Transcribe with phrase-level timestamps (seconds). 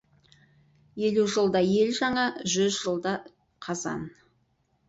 [1.07, 2.25] Елу жылда ел жаңа,
[2.57, 3.15] жүз жылда
[3.67, 4.09] қазан.